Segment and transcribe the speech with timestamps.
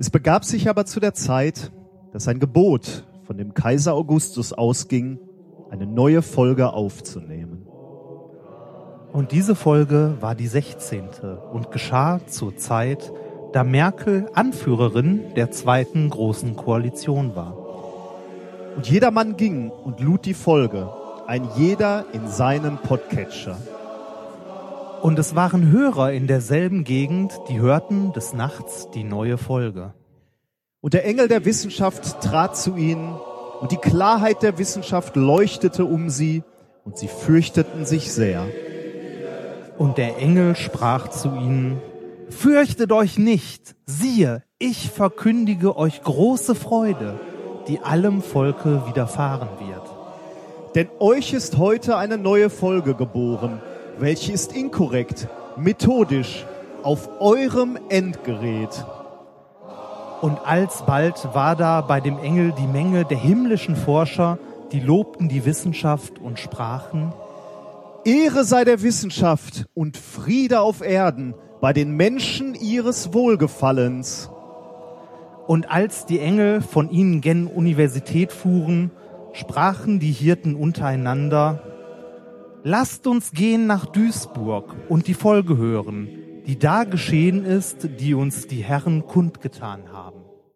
[0.00, 1.72] Es begab sich aber zu der Zeit,
[2.12, 5.18] dass ein Gebot von dem Kaiser Augustus ausging,
[5.70, 7.66] eine neue Folge aufzunehmen.
[9.12, 11.08] Und diese Folge war die 16.
[11.52, 13.12] und geschah zur Zeit,
[13.52, 17.56] da Merkel Anführerin der zweiten großen Koalition war.
[18.76, 20.90] Und jedermann ging und lud die Folge,
[21.26, 23.58] ein jeder in seinen Podcatcher.
[25.02, 29.94] Und es waren Hörer in derselben Gegend, die hörten des Nachts die neue Folge.
[30.80, 33.14] Und der Engel der Wissenschaft trat zu ihnen,
[33.60, 36.42] und die Klarheit der Wissenschaft leuchtete um sie,
[36.84, 38.46] und sie fürchteten sich sehr.
[39.76, 41.80] Und der Engel sprach zu ihnen,
[42.30, 47.18] Fürchtet euch nicht, siehe, ich verkündige euch große Freude,
[47.68, 49.82] die allem Volke widerfahren wird.
[50.74, 53.62] Denn euch ist heute eine neue Folge geboren,
[54.00, 56.46] welche ist inkorrekt, methodisch,
[56.82, 58.84] auf eurem Endgerät.
[60.20, 64.38] Und alsbald war da bei dem Engel die Menge der himmlischen Forscher,
[64.72, 67.12] die lobten die Wissenschaft und sprachen,
[68.04, 74.30] Ehre sei der Wissenschaft und Friede auf Erden bei den Menschen ihres Wohlgefallens.
[75.46, 78.92] Und als die Engel von ihnen gen Universität fuhren,
[79.32, 81.62] sprachen die Hirten untereinander,
[82.64, 86.08] Lasst uns gehen nach Duisburg und die Folge hören,
[86.46, 90.17] die da geschehen ist, die uns die Herren kundgetan haben.